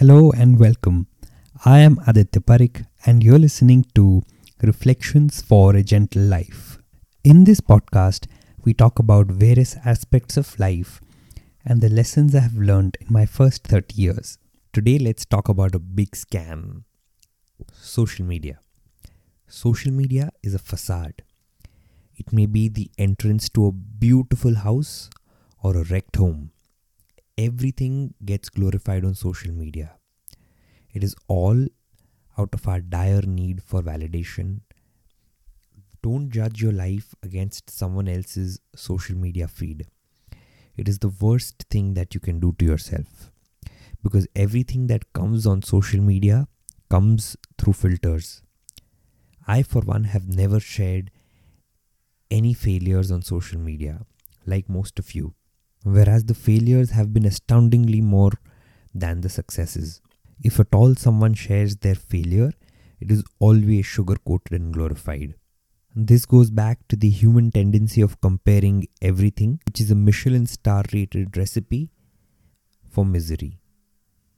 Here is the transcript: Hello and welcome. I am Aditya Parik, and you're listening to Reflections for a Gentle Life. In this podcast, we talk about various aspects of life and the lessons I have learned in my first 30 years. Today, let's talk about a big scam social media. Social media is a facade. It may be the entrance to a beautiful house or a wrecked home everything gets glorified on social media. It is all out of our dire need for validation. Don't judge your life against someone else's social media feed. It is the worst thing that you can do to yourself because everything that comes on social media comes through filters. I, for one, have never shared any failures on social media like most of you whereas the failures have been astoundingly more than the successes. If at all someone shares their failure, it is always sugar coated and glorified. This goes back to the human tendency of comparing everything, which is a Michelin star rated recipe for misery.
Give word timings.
Hello 0.00 0.30
and 0.30 0.58
welcome. 0.58 1.08
I 1.66 1.80
am 1.80 1.98
Aditya 2.06 2.40
Parik, 2.40 2.86
and 3.04 3.22
you're 3.22 3.38
listening 3.38 3.84
to 3.94 4.22
Reflections 4.62 5.42
for 5.42 5.76
a 5.76 5.82
Gentle 5.82 6.22
Life. 6.22 6.78
In 7.22 7.44
this 7.44 7.60
podcast, 7.60 8.26
we 8.64 8.72
talk 8.72 8.98
about 8.98 9.26
various 9.26 9.76
aspects 9.84 10.38
of 10.38 10.58
life 10.58 11.02
and 11.66 11.82
the 11.82 11.90
lessons 11.90 12.34
I 12.34 12.40
have 12.40 12.56
learned 12.56 12.96
in 13.02 13.08
my 13.12 13.26
first 13.26 13.66
30 13.66 13.94
years. 13.94 14.38
Today, 14.72 14.98
let's 14.98 15.26
talk 15.26 15.50
about 15.50 15.74
a 15.74 15.78
big 15.78 16.12
scam 16.12 16.84
social 17.74 18.24
media. 18.24 18.58
Social 19.48 19.92
media 19.92 20.30
is 20.42 20.54
a 20.54 20.58
facade. 20.58 21.22
It 22.16 22.32
may 22.32 22.46
be 22.46 22.70
the 22.70 22.90
entrance 22.96 23.50
to 23.50 23.66
a 23.66 23.72
beautiful 23.72 24.54
house 24.54 25.10
or 25.62 25.76
a 25.76 25.84
wrecked 25.84 26.16
home 26.16 26.52
everything 27.40 28.14
gets 28.24 28.50
glorified 28.50 29.04
on 29.04 29.14
social 29.14 29.52
media. 29.52 29.92
It 30.92 31.02
is 31.02 31.14
all 31.26 31.66
out 32.38 32.54
of 32.54 32.68
our 32.68 32.80
dire 32.80 33.22
need 33.22 33.62
for 33.62 33.82
validation. 33.82 34.60
Don't 36.02 36.30
judge 36.30 36.60
your 36.60 36.72
life 36.72 37.14
against 37.22 37.70
someone 37.70 38.08
else's 38.08 38.60
social 38.74 39.16
media 39.16 39.48
feed. 39.48 39.86
It 40.76 40.88
is 40.88 40.98
the 40.98 41.12
worst 41.20 41.64
thing 41.70 41.94
that 41.94 42.14
you 42.14 42.20
can 42.20 42.40
do 42.40 42.54
to 42.58 42.64
yourself 42.64 43.30
because 44.02 44.26
everything 44.34 44.86
that 44.88 45.12
comes 45.12 45.46
on 45.46 45.62
social 45.62 46.00
media 46.00 46.46
comes 46.90 47.36
through 47.58 47.74
filters. 47.74 48.42
I, 49.46 49.62
for 49.62 49.80
one, 49.80 50.04
have 50.04 50.28
never 50.28 50.60
shared 50.60 51.10
any 52.30 52.54
failures 52.54 53.10
on 53.10 53.22
social 53.22 53.58
media 53.58 54.00
like 54.46 54.68
most 54.68 54.98
of 54.98 55.14
you 55.14 55.34
whereas 55.84 56.24
the 56.24 56.34
failures 56.34 56.90
have 56.90 57.12
been 57.12 57.24
astoundingly 57.24 58.00
more 58.00 58.32
than 58.94 59.20
the 59.20 59.28
successes. 59.28 60.00
If 60.42 60.58
at 60.58 60.74
all 60.74 60.94
someone 60.94 61.34
shares 61.34 61.76
their 61.76 61.94
failure, 61.94 62.52
it 63.00 63.10
is 63.10 63.24
always 63.38 63.86
sugar 63.86 64.16
coated 64.26 64.60
and 64.60 64.72
glorified. 64.72 65.34
This 65.94 66.24
goes 66.24 66.50
back 66.50 66.86
to 66.88 66.96
the 66.96 67.10
human 67.10 67.50
tendency 67.50 68.00
of 68.00 68.20
comparing 68.20 68.86
everything, 69.02 69.60
which 69.66 69.80
is 69.80 69.90
a 69.90 69.94
Michelin 69.94 70.46
star 70.46 70.84
rated 70.92 71.36
recipe 71.36 71.90
for 72.88 73.04
misery. 73.04 73.58